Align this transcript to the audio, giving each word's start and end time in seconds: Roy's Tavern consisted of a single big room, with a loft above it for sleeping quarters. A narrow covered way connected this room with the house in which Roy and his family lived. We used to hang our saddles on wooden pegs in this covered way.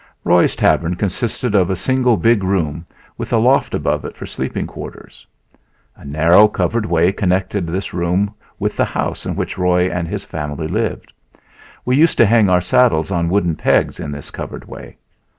Roy's 0.23 0.55
Tavern 0.55 0.95
consisted 0.95 1.53
of 1.53 1.69
a 1.69 1.75
single 1.75 2.17
big 2.17 2.43
room, 2.43 2.87
with 3.19 3.31
a 3.31 3.37
loft 3.37 3.75
above 3.75 4.03
it 4.03 4.17
for 4.17 4.25
sleeping 4.25 4.65
quarters. 4.65 5.27
A 5.95 6.03
narrow 6.03 6.47
covered 6.47 6.87
way 6.87 7.11
connected 7.11 7.67
this 7.67 7.93
room 7.93 8.33
with 8.57 8.75
the 8.77 8.85
house 8.85 9.27
in 9.27 9.35
which 9.35 9.59
Roy 9.59 9.91
and 9.91 10.07
his 10.07 10.23
family 10.23 10.67
lived. 10.67 11.13
We 11.85 11.97
used 11.97 12.17
to 12.17 12.25
hang 12.25 12.49
our 12.49 12.61
saddles 12.61 13.11
on 13.11 13.29
wooden 13.29 13.53
pegs 13.55 13.99
in 13.99 14.09
this 14.11 14.31
covered 14.31 14.65
way. 14.65 14.97